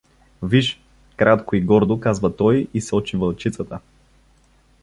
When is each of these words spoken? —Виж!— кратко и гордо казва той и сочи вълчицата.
—Виж!— 0.41 0.81
кратко 1.15 1.55
и 1.55 1.61
гордо 1.61 1.99
казва 1.99 2.35
той 2.35 2.67
и 2.73 2.81
сочи 2.81 3.17
вълчицата. 3.17 3.79